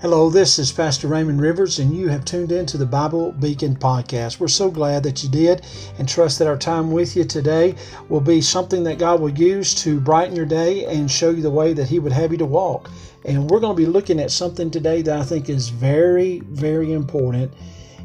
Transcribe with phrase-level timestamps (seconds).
[0.00, 3.74] Hello, this is Pastor Raymond Rivers, and you have tuned in to the Bible Beacon
[3.74, 4.38] podcast.
[4.38, 5.66] We're so glad that you did
[5.98, 7.74] and trust that our time with you today
[8.08, 11.50] will be something that God will use to brighten your day and show you the
[11.50, 12.92] way that He would have you to walk.
[13.24, 16.92] And we're going to be looking at something today that I think is very, very
[16.92, 17.52] important.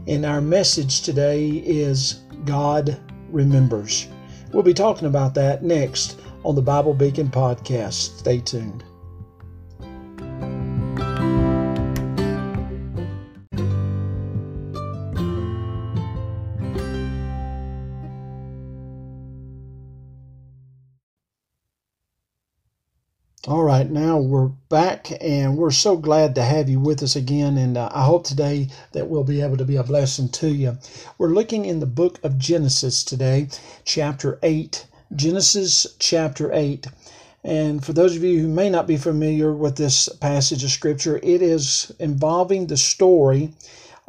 [0.08, 3.00] And our message today is God
[3.30, 4.08] remembers.
[4.52, 8.18] We'll be talking about that next on the Bible Beacon podcast.
[8.18, 8.84] Stay tuned.
[23.54, 27.56] All right, now we're back, and we're so glad to have you with us again.
[27.56, 30.80] And uh, I hope today that we'll be able to be a blessing to you.
[31.20, 33.50] We're looking in the book of Genesis today,
[33.86, 34.88] chapter 8.
[35.16, 36.88] Genesis chapter 8.
[37.44, 41.18] And for those of you who may not be familiar with this passage of scripture,
[41.18, 43.54] it is involving the story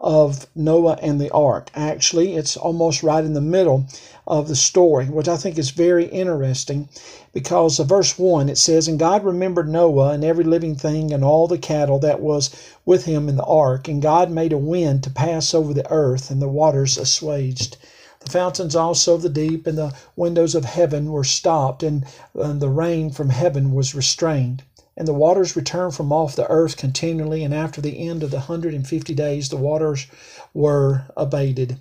[0.05, 1.71] of Noah and the ark.
[1.75, 3.87] Actually, it's almost right in the middle
[4.27, 6.91] of the story, which I think is very interesting
[7.33, 11.25] because of verse 1 it says, And God remembered Noah and every living thing and
[11.25, 12.51] all the cattle that was
[12.85, 16.31] with him in the ark, and God made a wind to pass over the earth,
[16.31, 17.79] and the waters assuaged.
[18.21, 22.61] The fountains also of the deep and the windows of heaven were stopped, and, and
[22.61, 24.65] the rain from heaven was restrained.
[24.97, 28.41] And the waters returned from off the earth continually, and after the end of the
[28.41, 30.07] hundred and fifty days, the waters
[30.53, 31.79] were abated.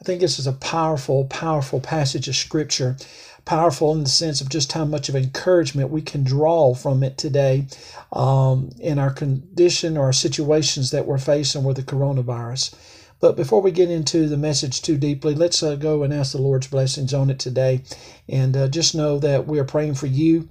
[0.00, 2.96] I think this is a powerful, powerful passage of Scripture.
[3.44, 7.18] Powerful in the sense of just how much of encouragement we can draw from it
[7.18, 7.66] today
[8.12, 12.74] um, in our condition or our situations that we're facing with the coronavirus.
[13.20, 16.38] But before we get into the message too deeply, let's uh, go and ask the
[16.38, 17.82] Lord's blessings on it today.
[18.28, 20.48] And uh, just know that we are praying for you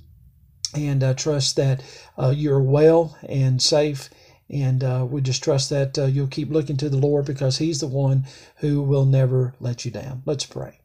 [0.75, 1.83] and I trust that
[2.17, 4.09] uh, you're well and safe.
[4.49, 7.79] And uh, we just trust that uh, you'll keep looking to the Lord because He's
[7.79, 8.25] the one
[8.57, 10.21] who will never let you down.
[10.25, 10.79] Let's pray.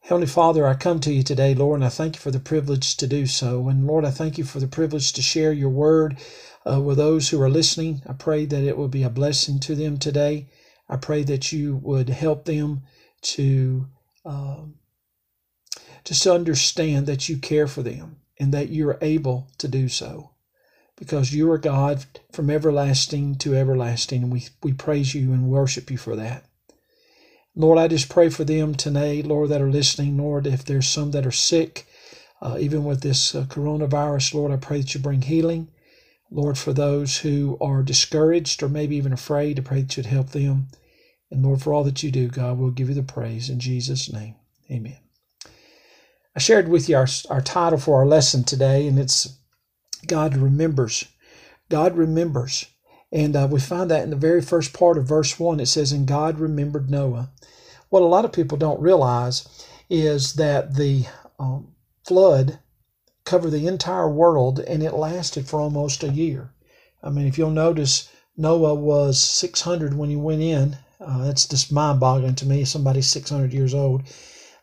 [0.00, 2.96] Heavenly Father, I come to you today, Lord, and I thank you for the privilege
[2.98, 3.68] to do so.
[3.68, 6.18] And Lord, I thank you for the privilege to share your word
[6.64, 8.02] uh, with those who are listening.
[8.08, 10.48] I pray that it will be a blessing to them today.
[10.88, 12.82] I pray that you would help them
[13.22, 13.88] to
[14.24, 14.76] um,
[16.04, 20.30] just understand that you care for them and that you are able to do so
[20.96, 24.22] because you are God from everlasting to everlasting.
[24.22, 26.44] And we, we praise you and worship you for that.
[27.54, 30.18] Lord, I just pray for them today, Lord, that are listening.
[30.18, 31.86] Lord, if there's some that are sick,
[32.42, 35.68] uh, even with this uh, coronavirus, Lord, I pray that you bring healing.
[36.30, 40.30] Lord, for those who are discouraged or maybe even afraid, I pray that you'd help
[40.30, 40.68] them.
[41.30, 44.12] And Lord, for all that you do, God, we'll give you the praise in Jesus'
[44.12, 44.34] name.
[44.70, 45.05] Amen.
[46.36, 49.38] I shared with you our, our title for our lesson today, and it's
[50.06, 51.06] God remembers.
[51.70, 52.66] God remembers.
[53.10, 55.60] And uh, we find that in the very first part of verse 1.
[55.60, 57.30] It says, And God remembered Noah.
[57.88, 59.48] What a lot of people don't realize
[59.88, 61.06] is that the
[61.38, 61.68] um,
[62.06, 62.58] flood
[63.24, 66.52] covered the entire world and it lasted for almost a year.
[67.02, 70.76] I mean, if you'll notice, Noah was 600 when he went in.
[71.00, 72.66] Uh, that's just mind boggling to me.
[72.66, 74.02] Somebody's 600 years old.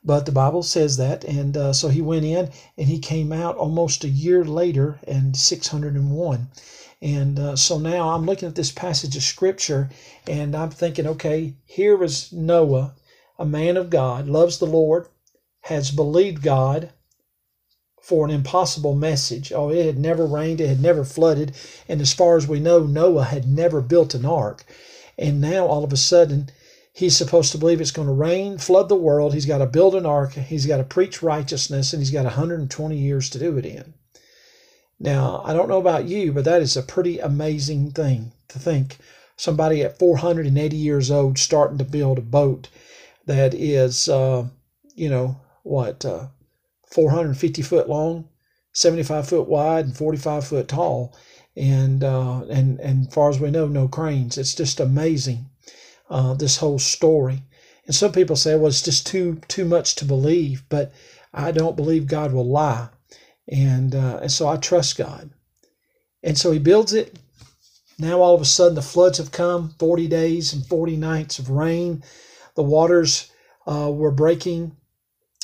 [0.05, 1.23] But the Bible says that.
[1.23, 5.35] And uh, so he went in and he came out almost a year later and
[5.35, 6.47] 601.
[7.01, 9.89] And uh, so now I'm looking at this passage of scripture
[10.27, 12.95] and I'm thinking, okay, here is Noah,
[13.37, 15.07] a man of God, loves the Lord,
[15.61, 16.91] has believed God
[18.01, 19.53] for an impossible message.
[19.53, 21.53] Oh, it had never rained, it had never flooded.
[21.87, 24.65] And as far as we know, Noah had never built an ark.
[25.17, 26.49] And now all of a sudden,
[26.95, 29.33] He's supposed to believe it's going to rain, flood the world.
[29.33, 30.33] He's got to build an ark.
[30.33, 33.95] He's got to preach righteousness, and he's got 120 years to do it in.
[34.99, 38.97] Now, I don't know about you, but that is a pretty amazing thing to think.
[39.35, 42.69] Somebody at 480 years old starting to build a boat
[43.25, 44.45] that is, uh,
[44.93, 46.27] you know, what, uh,
[46.91, 48.29] 450 foot long,
[48.71, 51.15] 75 foot wide, and 45 foot tall.
[51.55, 54.37] And, uh, and, and far as we know, no cranes.
[54.37, 55.49] It's just amazing
[56.09, 57.43] uh, this whole story.
[57.85, 60.93] And some people say, well, it's just too too much to believe, but
[61.33, 62.89] I don't believe God will lie,
[63.47, 65.31] and uh, and so I trust God.
[66.23, 67.17] And so He builds it.
[67.99, 71.49] Now all of a sudden the floods have come, forty days and forty nights of
[71.49, 72.03] rain.
[72.55, 73.31] The waters
[73.67, 74.75] uh, were breaking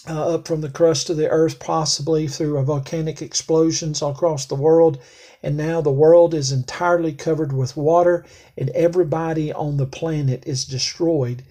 [0.08, 5.00] uh, up from the crust of the earth, possibly through volcanic explosions across the world
[5.42, 8.26] and now the world is entirely covered with water,
[8.58, 11.44] and everybody on the planet is destroyed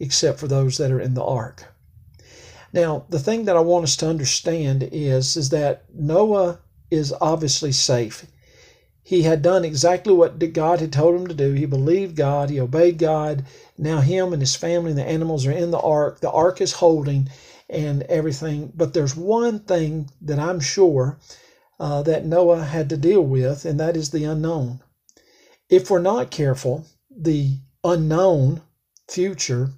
[0.00, 1.66] except for those that are in the ark.
[2.72, 6.58] Now, the thing that I want us to understand is, is that Noah
[6.90, 8.26] is obviously safe.
[9.02, 11.52] He had done exactly what God had told him to do.
[11.52, 13.44] He believed God, he obeyed God.
[13.76, 16.20] Now, him and his family and the animals are in the ark.
[16.20, 17.28] The ark is holding
[17.68, 18.72] and everything.
[18.74, 21.18] But there's one thing that I'm sure
[21.80, 24.80] uh, that Noah had to deal with, and that is the unknown.
[25.68, 28.62] If we're not careful, the unknown
[29.08, 29.70] future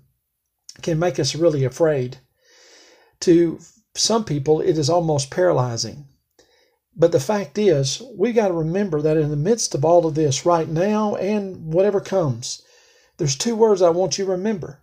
[0.82, 2.18] can make us really afraid.
[3.20, 3.58] To
[3.94, 6.06] some people, it is almost paralyzing.
[6.94, 10.14] But the fact is, we got to remember that in the midst of all of
[10.14, 12.62] this, right now and whatever comes,
[13.18, 14.80] there's two words I want you to remember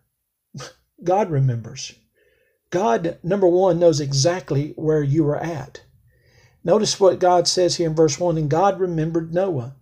[1.03, 1.93] God remembers.
[2.73, 5.83] God, number one, knows exactly where you are at.
[6.63, 9.75] Notice what God says here in verse 1 and God remembered Noah.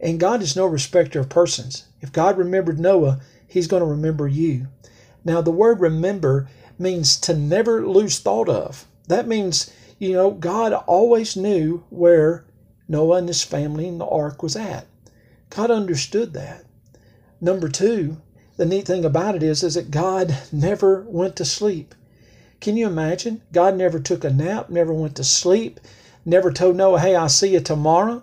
[0.00, 1.84] And God is no respecter of persons.
[2.00, 4.68] If God remembered Noah, he's going to remember you.
[5.26, 6.48] Now, the word remember
[6.78, 8.86] means to never lose thought of.
[9.08, 12.46] That means you know, God always knew where
[12.88, 14.86] Noah and his family and the ark was at.
[15.50, 16.64] God understood that.
[17.42, 18.22] Number two,
[18.56, 21.94] the neat thing about it is, is that God never went to sleep.
[22.62, 23.42] Can you imagine?
[23.52, 25.80] God never took a nap, never went to sleep,
[26.24, 28.22] never told Noah, hey, I'll see you tomorrow.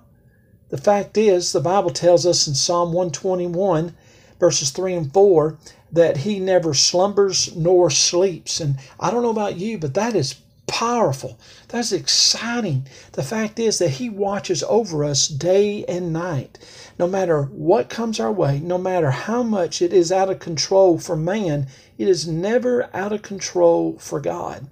[0.70, 3.94] The fact is, the Bible tells us in Psalm 121,
[4.40, 5.58] verses 3 and 4,
[5.92, 8.62] that he never slumbers nor sleeps.
[8.62, 10.36] And I don't know about you, but that is
[10.70, 11.40] powerful.
[11.68, 12.88] That's exciting.
[13.14, 16.58] The fact is that He watches over us day and night.
[16.98, 21.00] No matter what comes our way, no matter how much it is out of control
[21.00, 21.68] for man,
[21.98, 24.68] it is never out of control for God.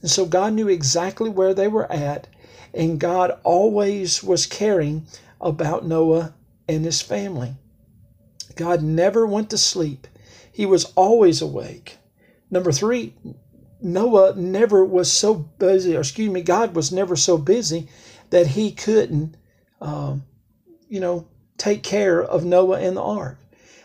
[0.00, 2.28] And so God knew exactly where they were at,
[2.72, 5.06] and God always was caring
[5.40, 6.34] about Noah
[6.68, 7.56] and his family.
[8.56, 10.06] God never went to sleep,
[10.52, 11.98] He was always awake.
[12.50, 13.14] Number three,
[13.82, 17.88] Noah never was so busy, or excuse me, God was never so busy
[18.30, 19.36] that he couldn't,
[19.80, 20.24] um,
[20.88, 21.26] you know,
[21.58, 23.38] take care of Noah and the ark.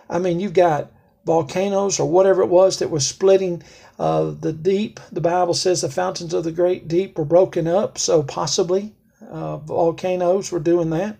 [0.09, 0.91] I mean, you've got
[1.25, 3.61] volcanoes or whatever it was that was splitting
[3.99, 4.99] uh, the deep.
[5.11, 8.93] The Bible says the fountains of the great deep were broken up, so possibly
[9.29, 11.17] uh, volcanoes were doing that.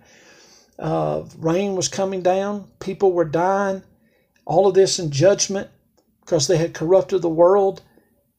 [0.79, 3.83] Uh, rain was coming down, people were dying.
[4.45, 5.69] All of this in judgment
[6.21, 7.81] because they had corrupted the world.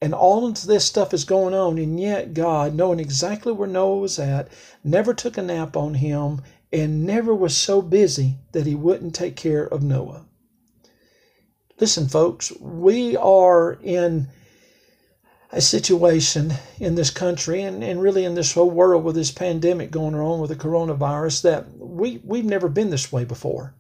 [0.01, 3.99] And all of this stuff is going on, and yet God, knowing exactly where Noah
[3.99, 4.49] was at,
[4.85, 6.41] never took a nap on him
[6.73, 10.25] and never was so busy that he wouldn't take care of Noah.
[11.81, 14.29] Listen, folks, we are in
[15.51, 19.91] a situation in this country and, and really in this whole world with this pandemic
[19.91, 23.75] going on with the coronavirus that we, we've never been this way before,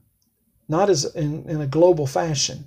[0.69, 2.67] not as in, in a global fashion.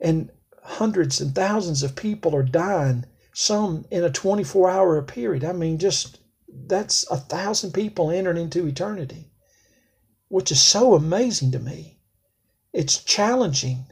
[0.00, 0.30] And
[0.66, 5.44] hundreds and thousands of people are dying, some in a 24 hour period.
[5.44, 6.18] I mean, just
[6.48, 9.30] that's a thousand people entering into eternity,
[10.28, 12.00] which is so amazing to me.
[12.72, 13.86] It's challenging.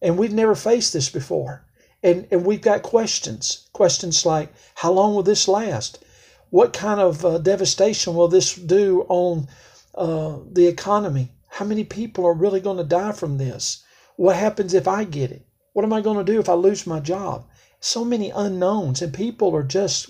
[0.00, 1.66] And we've never faced this before.
[2.02, 3.68] And, and we've got questions.
[3.72, 6.04] Questions like how long will this last?
[6.50, 9.48] What kind of uh, devastation will this do on
[9.94, 11.32] uh, the economy?
[11.48, 13.82] How many people are really going to die from this?
[14.16, 15.45] What happens if I get it?
[15.76, 17.46] What am I going to do if I lose my job?
[17.80, 20.08] So many unknowns, and people are just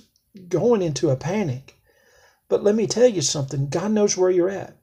[0.48, 1.76] going into a panic.
[2.48, 4.76] But let me tell you something God knows where you're at.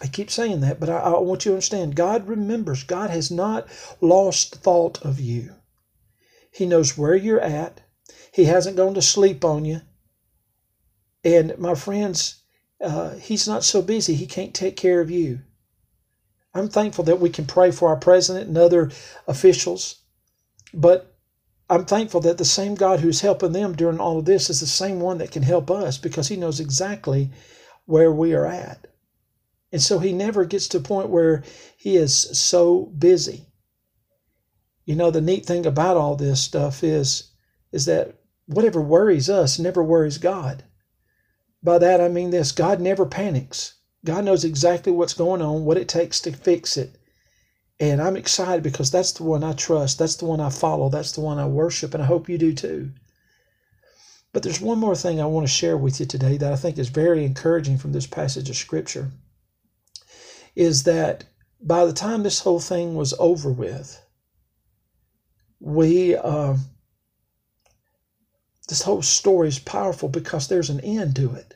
[0.00, 2.82] I keep saying that, but I, I, want you to understand God remembers.
[2.82, 3.68] God has not
[4.00, 5.52] lost thought of you.
[6.50, 7.82] He knows where you're at.
[8.32, 9.82] He hasn't gone to sleep on you.
[11.22, 12.36] And my friends,
[12.80, 15.40] uh, He's not so busy, He can't take care of you.
[16.54, 18.90] I'm thankful that we can pray for our president and other
[19.26, 19.96] officials,
[20.72, 21.14] but
[21.68, 24.66] I'm thankful that the same God who's helping them during all of this is the
[24.66, 27.30] same one that can help us because he knows exactly
[27.86, 28.86] where we are at.
[29.72, 31.42] And so he never gets to a point where
[31.76, 33.46] he is so busy.
[34.84, 37.30] You know, the neat thing about all this stuff is,
[37.72, 38.14] is that
[38.46, 40.64] whatever worries us never worries God.
[41.62, 43.74] By that I mean this God never panics.
[44.04, 46.96] God knows exactly what's going on, what it takes to fix it.
[47.80, 49.98] And I'm excited because that's the one I trust.
[49.98, 50.88] That's the one I follow.
[50.88, 51.94] That's the one I worship.
[51.94, 52.92] And I hope you do too.
[54.32, 56.76] But there's one more thing I want to share with you today that I think
[56.76, 59.10] is very encouraging from this passage of Scripture
[60.54, 61.24] is that
[61.60, 64.00] by the time this whole thing was over with,
[65.60, 66.56] we, uh,
[68.68, 71.54] this whole story is powerful because there's an end to it.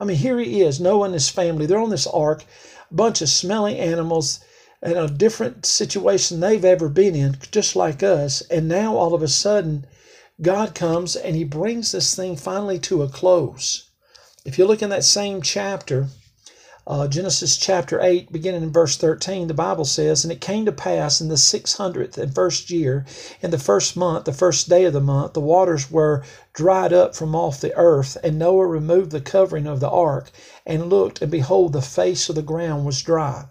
[0.00, 1.66] I mean, here he is, Noah and his family.
[1.66, 2.44] They're on this ark,
[2.90, 4.40] a bunch of smelly animals
[4.82, 8.40] in a different situation they've ever been in, just like us.
[8.42, 9.86] And now all of a sudden,
[10.42, 13.90] God comes and he brings this thing finally to a close.
[14.44, 16.08] If you look in that same chapter,
[16.86, 20.72] uh, Genesis chapter 8, beginning in verse 13, the Bible says, And it came to
[20.72, 23.06] pass in the six hundredth and first year,
[23.40, 26.22] in the first month, the first day of the month, the waters were
[26.52, 30.30] dried up from off the earth, and Noah removed the covering of the ark,
[30.66, 33.46] and looked, and behold, the face of the ground was dry.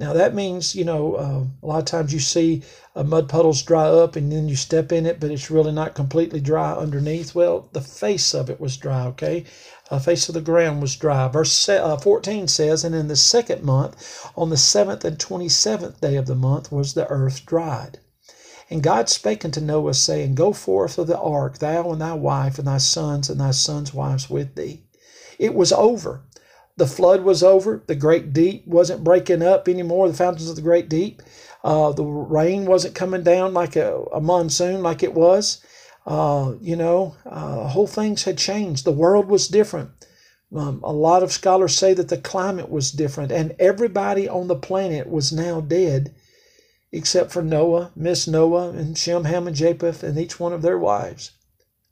[0.00, 2.62] Now that means, you know, uh, a lot of times you see
[2.96, 5.94] uh, mud puddles dry up and then you step in it, but it's really not
[5.94, 7.34] completely dry underneath.
[7.34, 9.44] Well, the face of it was dry, okay?
[9.90, 11.28] The uh, face of the ground was dry.
[11.28, 16.00] Verse uh, 14 says, And in the second month, on the seventh and twenty seventh
[16.00, 17.98] day of the month, was the earth dried.
[18.70, 22.58] And God spake unto Noah, saying, Go forth of the ark, thou and thy wife,
[22.58, 24.82] and thy sons, and thy sons' wives with thee.
[25.38, 26.22] It was over.
[26.80, 27.82] The flood was over.
[27.86, 31.20] The great deep wasn't breaking up anymore, the fountains of the great deep.
[31.62, 35.62] Uh, the rain wasn't coming down like a, a monsoon like it was.
[36.06, 38.86] Uh, you know, uh, whole things had changed.
[38.86, 39.90] The world was different.
[40.56, 44.56] Um, a lot of scholars say that the climate was different, and everybody on the
[44.56, 46.14] planet was now dead
[46.92, 50.78] except for Noah, Miss Noah, and Shem, Ham, and Japheth, and each one of their
[50.78, 51.32] wives.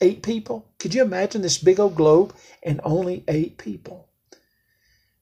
[0.00, 0.70] Eight people.
[0.78, 4.07] Could you imagine this big old globe and only eight people?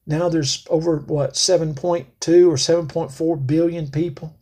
[0.06, 2.06] Now there's over, what, 7.2
[2.48, 4.38] or 7.4 billion people.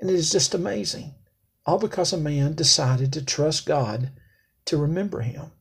[0.00, 1.14] And it is just amazing.
[1.66, 4.10] All because a man decided to trust God
[4.64, 5.52] to remember him.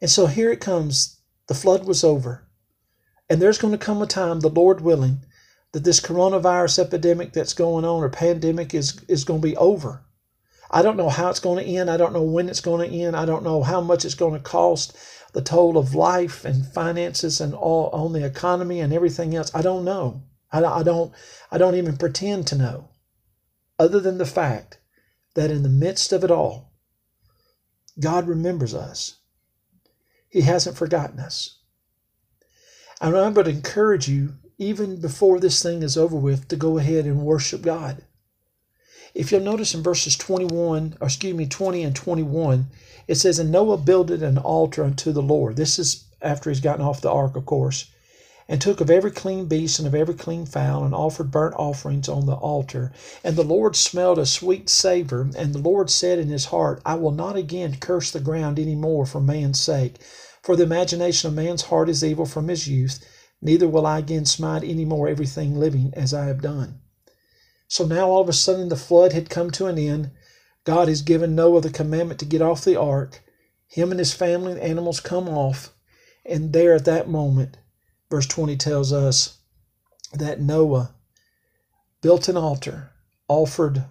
[0.00, 1.20] And so here it comes.
[1.48, 2.46] The flood was over.
[3.28, 5.20] And there's going to come a time, the Lord willing,
[5.72, 10.02] that this coronavirus epidemic that's going on or pandemic is, is going to be over.
[10.70, 11.90] I don't know how it's going to end.
[11.90, 13.16] I don't know when it's going to end.
[13.16, 14.96] I don't know how much it's going to cost
[15.32, 19.50] the toll of life and finances and all on the economy and everything else.
[19.54, 20.22] I don't know.
[20.52, 21.12] I, I don't.
[21.50, 22.90] I don't even pretend to know.
[23.78, 24.78] Other than the fact
[25.34, 26.72] that in the midst of it all,
[27.98, 29.18] God remembers us.
[30.28, 31.58] He hasn't forgotten us.
[33.00, 37.06] And I would encourage you, even before this thing is over with, to go ahead
[37.06, 38.04] and worship God.
[39.12, 42.68] If you'll notice in verses 21, or excuse me, 20 and 21,
[43.08, 45.56] it says, And Noah builded an altar unto the Lord.
[45.56, 47.86] This is after he's gotten off the ark, of course.
[48.48, 52.08] And took of every clean beast and of every clean fowl, and offered burnt offerings
[52.08, 52.92] on the altar.
[53.24, 55.28] And the Lord smelled a sweet savor.
[55.36, 58.76] And the Lord said in his heart, I will not again curse the ground any
[58.76, 59.96] more for man's sake.
[60.42, 63.04] For the imagination of man's heart is evil from his youth.
[63.42, 66.80] Neither will I again smite any more everything living as I have done.
[67.70, 70.10] So now all of a sudden the flood had come to an end.
[70.64, 73.22] God has given Noah the commandment to get off the ark.
[73.68, 75.72] Him and his family and animals come off.
[76.26, 77.58] And there at that moment,
[78.10, 79.38] verse 20 tells us
[80.12, 80.90] that Noah
[82.02, 82.90] built an altar,
[83.28, 83.84] offered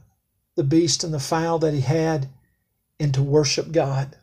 [0.56, 2.28] the beast and the fowl that he had,
[3.00, 4.18] and to worship God.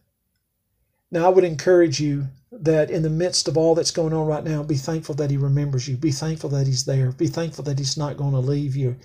[1.10, 4.44] Now, I would encourage you that in the midst of all that's going on right
[4.44, 5.96] now, be thankful that He remembers you.
[5.96, 7.12] Be thankful that He's there.
[7.12, 8.96] Be thankful that He's not going to leave you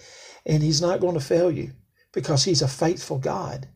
[0.46, 1.72] and He's not going to fail you
[2.12, 3.68] because He's a faithful God.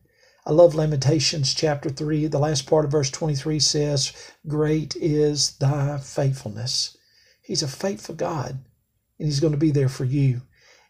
[0.44, 2.26] I love Lamentations chapter 3.
[2.28, 4.12] The last part of verse 23 says,
[4.46, 6.96] Great is thy faithfulness.
[7.42, 8.58] He's a faithful God,
[9.18, 10.42] and He's going to be there for you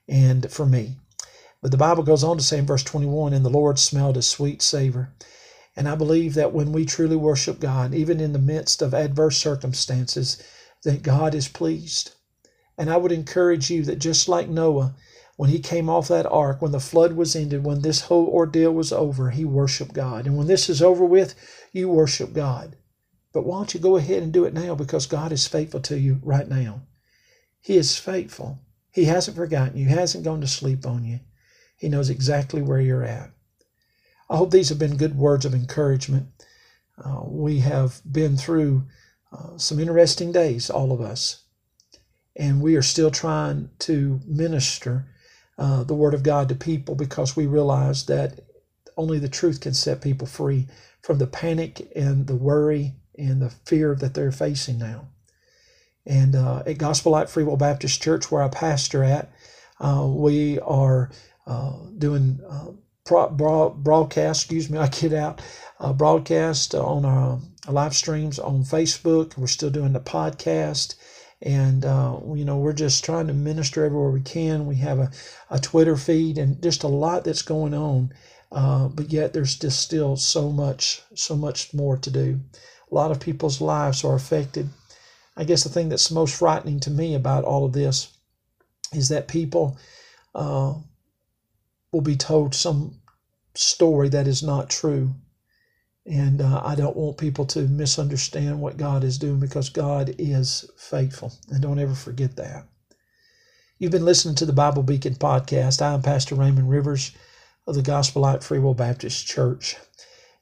[0.09, 0.97] and for me.
[1.63, 4.23] But the Bible goes on to say in verse 21 And the Lord smelled a
[4.23, 5.11] sweet savor.
[5.77, 9.37] And I believe that when we truly worship God, even in the midst of adverse
[9.37, 10.43] circumstances,
[10.85, 12.13] that God is pleased.
[12.79, 14.95] And I would encourage you that just like Noah,
[15.37, 18.73] when he came off that ark, when the flood was ended, when this whole ordeal
[18.73, 20.27] was over, he worshiped God.
[20.27, 21.35] And when this is over with,
[21.73, 22.77] you worship God.
[23.33, 25.99] But why don't you go ahead and do it now because God is faithful to
[25.99, 26.83] you right now?
[27.61, 28.61] He is faithful.
[28.91, 31.21] He hasn't forgotten you, he hasn't gone to sleep on you.
[31.77, 33.31] He knows exactly where you're at.
[34.29, 36.29] I hope these have been good words of encouragement.
[37.03, 38.85] Uh, we have been through
[39.33, 41.45] uh, some interesting days, all of us,
[42.35, 45.07] and we are still trying to minister
[45.59, 48.41] uh, the Word of God to people because we realize that
[48.97, 50.67] only the truth can set people free
[51.03, 55.09] from the panic and the worry and the fear that they're facing now.
[56.05, 59.31] And uh, at Gospel Light Free Will Baptist Church, where I pastor at,
[59.81, 61.11] uh, we are
[61.47, 62.41] uh, doing
[63.09, 65.41] broadcast, excuse me, I get out,
[65.97, 69.37] broadcast on our live streams on Facebook.
[69.37, 70.95] We're still doing the podcast.
[71.43, 74.67] And uh, you know we're just trying to minister everywhere we can.
[74.67, 75.11] We have a,
[75.51, 78.11] a twitter feed and just a lot that's going on
[78.53, 82.41] uh, but yet there's just still so much so much more to do.
[82.91, 84.69] A lot of people's lives are affected.
[85.37, 88.17] I guess the thing that's most frightening to me about all of this
[88.93, 89.77] is that people
[90.35, 90.75] uh,
[91.97, 93.01] will be told some
[93.57, 95.15] story that is not true
[96.07, 100.69] And uh, I don't want people to misunderstand what God is doing because God is
[100.77, 101.33] faithful.
[101.51, 102.67] And don't ever forget that.
[103.79, 105.83] You've been listening to the Bible Beacon podcast.
[105.83, 107.13] I'm Pastor Raymond Rivers
[107.67, 109.77] of the Gospel Light Free Will Baptist Church.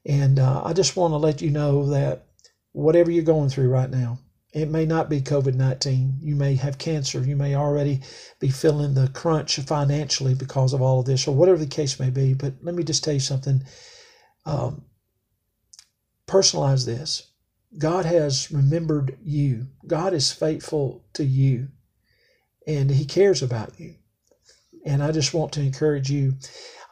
[0.06, 2.26] And uh, I just want to let you know that
[2.72, 4.18] whatever you're going through right now,
[4.54, 6.18] it may not be COVID 19.
[6.20, 7.20] You may have cancer.
[7.20, 8.00] You may already
[8.38, 12.10] be feeling the crunch financially because of all of this, or whatever the case may
[12.10, 12.34] be.
[12.34, 13.62] But let me just tell you something.
[14.46, 14.84] Um,
[16.26, 17.30] personalize this
[17.76, 21.68] God has remembered you, God is faithful to you,
[22.66, 23.96] and He cares about you.
[24.86, 26.34] And I just want to encourage you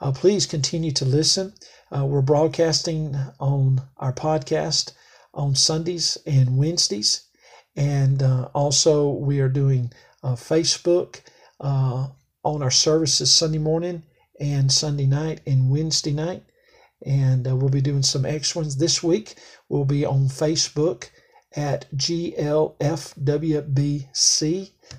[0.03, 1.55] uh, please continue to listen.
[1.97, 4.93] Uh, we're broadcasting on our podcast
[5.33, 7.29] on Sundays and Wednesdays.
[7.77, 11.21] And uh, also, we are doing uh, Facebook
[11.61, 12.09] uh,
[12.45, 14.03] on our services Sunday morning
[14.39, 16.45] and Sunday night and Wednesday night.
[17.05, 19.37] And uh, we'll be doing some extra ones this week.
[19.69, 21.09] We'll be on Facebook
[21.57, 22.77] at GLFWBC.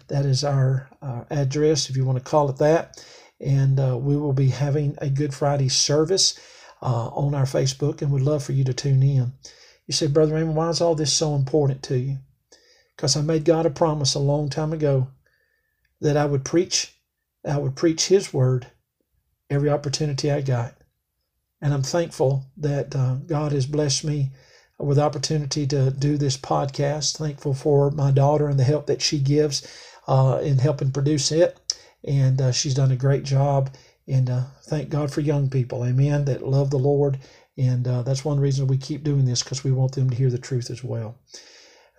[0.07, 3.05] That is our uh, address, if you want to call it that.
[3.39, 6.37] And uh, we will be having a Good Friday service
[6.81, 9.31] on our Facebook, and we'd love for you to tune in.
[9.87, 12.17] You say, Brother Raymond, why is all this so important to you?
[12.95, 15.07] Because I made God a promise a long time ago
[16.01, 16.93] that I would preach,
[17.45, 18.67] I would preach His word
[19.49, 20.75] every opportunity I got.
[21.61, 24.31] And I'm thankful that uh, God has blessed me
[24.79, 27.17] with opportunity to do this podcast.
[27.17, 29.65] Thankful for my daughter and the help that she gives
[30.07, 31.57] uh, in helping produce it.
[32.03, 33.73] And uh, she's done a great job.
[34.07, 37.19] And uh, thank God for young people, amen, that love the Lord.
[37.57, 40.29] And uh, that's one reason we keep doing this because we want them to hear
[40.29, 41.15] the truth as well.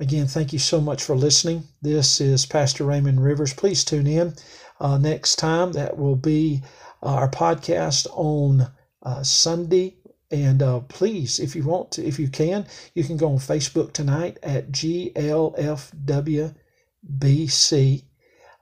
[0.01, 1.69] Again, thank you so much for listening.
[1.81, 3.55] This is Pastor Raymond Rivers.
[3.55, 4.35] Please tune in
[4.81, 5.71] uh, next time.
[5.73, 6.63] That will be
[7.01, 8.73] uh, our podcast on
[9.05, 9.95] uh, Sunday.
[10.33, 13.93] And uh, please, if you want to, if you can, you can go on Facebook
[13.93, 15.15] tonight at GLFWBC.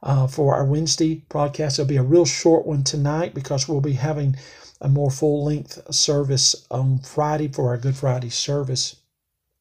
[0.04, 1.78] Uh, for our Wednesday broadcast.
[1.78, 4.34] It'll be a real short one tonight because we'll be having
[4.80, 8.96] a more full length service on Friday for our Good Friday service.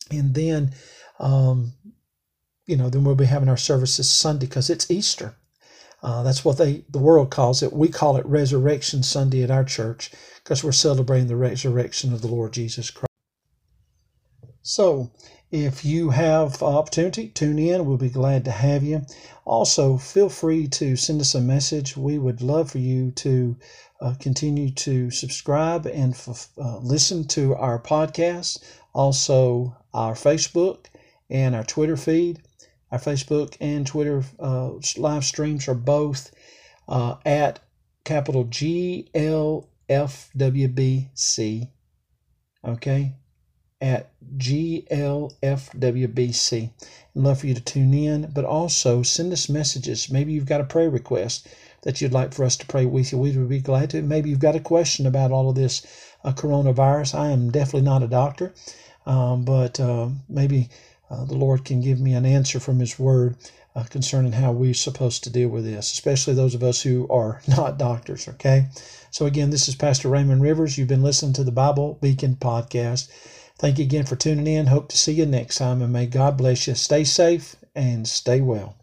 [0.09, 0.73] And then
[1.21, 1.73] um,
[2.65, 5.35] you know, then we'll be having our services Sunday because it's Easter.
[6.03, 7.71] Uh, that's what they the world calls it.
[7.71, 10.11] We call it Resurrection Sunday at our church
[10.43, 13.07] because we're celebrating the resurrection of the Lord Jesus Christ.
[14.63, 15.11] So,
[15.51, 17.85] if you have opportunity, tune in.
[17.85, 19.05] We'll be glad to have you.
[19.45, 21.95] Also, feel free to send us a message.
[21.95, 23.57] We would love for you to
[23.99, 30.85] uh, continue to subscribe and f- uh, listen to our podcast, also our Facebook
[31.31, 32.41] and our Twitter feed.
[32.91, 36.31] Our Facebook and Twitter uh, live streams are both
[36.87, 37.59] uh, at
[38.03, 41.69] capital G L F W B C.
[42.63, 43.15] Okay,
[43.81, 45.31] at GLFWBC.
[46.63, 46.69] I'd
[47.15, 50.11] love for you to tune in, but also send us messages.
[50.11, 51.47] Maybe you've got a prayer request
[51.81, 53.17] that you'd like for us to pray with you.
[53.17, 54.01] We would be glad to.
[54.03, 55.81] Maybe you've got a question about all of this
[56.23, 57.17] uh, coronavirus.
[57.17, 58.53] I am definitely not a doctor,
[59.07, 60.69] um, but uh, maybe
[61.11, 63.35] uh, the Lord can give me an answer from His Word
[63.75, 67.41] uh, concerning how we're supposed to deal with this, especially those of us who are
[67.47, 68.67] not doctors, okay?
[69.11, 70.77] So, again, this is Pastor Raymond Rivers.
[70.77, 73.09] You've been listening to the Bible Beacon podcast.
[73.59, 74.67] Thank you again for tuning in.
[74.67, 76.75] Hope to see you next time, and may God bless you.
[76.75, 78.77] Stay safe and stay well.